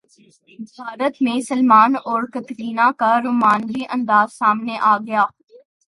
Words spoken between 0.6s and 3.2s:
بھارت میں سلمان اور کترینہ کا